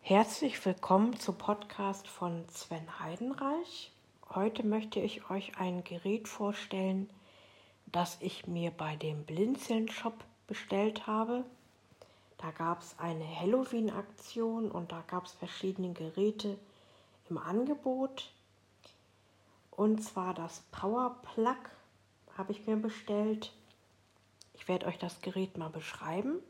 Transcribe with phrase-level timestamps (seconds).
[0.00, 3.92] Herzlich willkommen zu Podcast von Sven Heidenreich.
[4.28, 7.08] Heute möchte ich euch ein Gerät vorstellen,
[7.86, 11.44] das ich mir bei dem Blinzeln Shop bestellt habe.
[12.36, 16.58] Da gab es eine Halloween-Aktion und da gab es verschiedene Geräte
[17.30, 18.34] im Angebot.
[19.70, 21.70] Und zwar das Power Plug
[22.36, 23.54] habe ich mir bestellt.
[24.52, 26.42] Ich werde euch das Gerät mal beschreiben.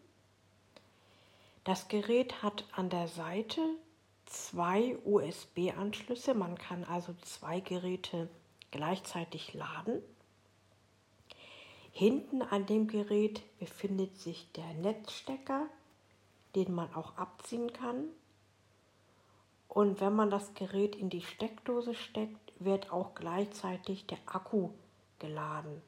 [1.66, 3.60] Das Gerät hat an der Seite
[4.26, 6.32] zwei USB-Anschlüsse.
[6.32, 8.28] Man kann also zwei Geräte
[8.70, 10.00] gleichzeitig laden.
[11.90, 15.66] Hinten an dem Gerät befindet sich der Netzstecker,
[16.54, 18.04] den man auch abziehen kann.
[19.66, 24.70] Und wenn man das Gerät in die Steckdose steckt, wird auch gleichzeitig der Akku
[25.18, 25.82] geladen,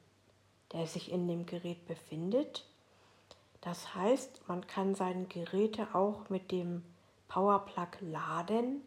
[0.73, 2.65] der sich in dem Gerät befindet.
[3.61, 6.83] Das heißt, man kann seine Geräte auch mit dem
[7.27, 8.81] Powerplug laden,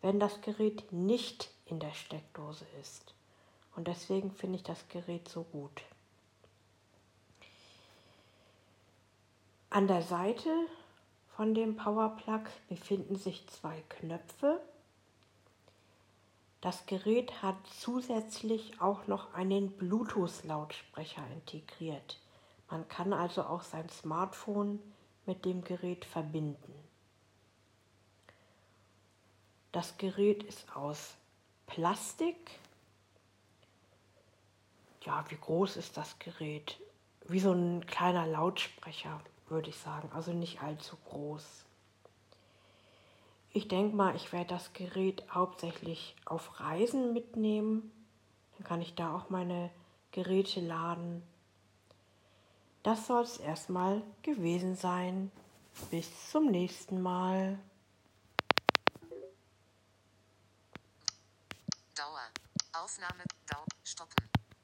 [0.00, 3.14] wenn das Gerät nicht in der Steckdose ist.
[3.76, 5.82] Und deswegen finde ich das Gerät so gut.
[9.68, 10.50] An der Seite
[11.36, 14.60] von dem Powerplug befinden sich zwei Knöpfe.
[16.60, 22.18] Das Gerät hat zusätzlich auch noch einen Bluetooth-Lautsprecher integriert.
[22.70, 24.78] Man kann also auch sein Smartphone
[25.26, 26.74] mit dem Gerät verbinden.
[29.72, 31.14] Das Gerät ist aus
[31.66, 32.50] Plastik.
[35.02, 36.78] Ja, wie groß ist das Gerät?
[37.26, 41.64] Wie so ein kleiner Lautsprecher würde ich sagen, also nicht allzu groß.
[43.52, 47.90] Ich denke mal, ich werde das Gerät hauptsächlich auf Reisen mitnehmen.
[48.56, 49.70] Dann kann ich da auch meine
[50.12, 51.22] Geräte laden.
[52.82, 55.30] Das soll es erstmal gewesen sein.
[55.90, 57.58] Bis zum nächsten Mal.
[61.94, 62.28] Dauer.
[62.72, 63.24] Aufnahme.
[63.46, 63.66] Dauer.
[63.84, 64.29] Stoppen.